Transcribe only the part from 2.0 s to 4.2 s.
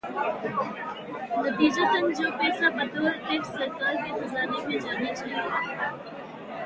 جو پیسہ بطور ٹیکس سرکار کے